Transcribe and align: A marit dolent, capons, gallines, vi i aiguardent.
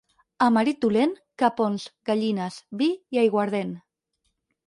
A 0.43 0.45
marit 0.53 0.79
dolent, 0.85 1.11
capons, 1.41 1.85
gallines, 2.11 2.57
vi 2.81 2.87
i 3.17 3.23
aiguardent. 3.27 3.77